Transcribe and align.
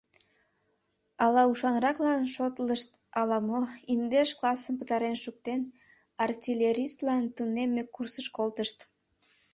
Ала 1.23 1.43
ушанраклан 1.51 2.23
шотлышт, 2.35 2.89
ала-мо— 3.19 3.61
индеш 3.93 4.29
классым 4.39 4.75
пытарен 4.79 5.15
шуктен, 5.23 5.61
артиллеристлан 6.25 7.23
тунемме 7.35 7.83
курсыш 7.95 8.27
колтышт. 8.37 8.77